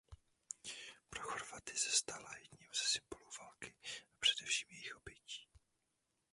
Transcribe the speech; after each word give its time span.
Pro 1.09 1.21
Chorvaty 1.21 1.77
se 1.77 1.91
stala 1.91 2.33
jedním 2.37 2.69
ze 2.73 2.83
symbolů 2.89 3.25
války 3.39 3.73
a 3.83 4.13
především 4.19 4.67
jejích 4.71 4.97
obětí. 4.97 5.47